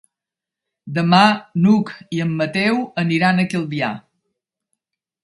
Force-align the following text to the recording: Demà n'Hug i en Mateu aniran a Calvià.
Demà 0.97 1.19
n'Hug 1.65 1.91
i 2.19 2.23
en 2.25 2.31
Mateu 2.39 2.79
aniran 3.05 3.45
a 3.45 3.49
Calvià. 3.53 3.91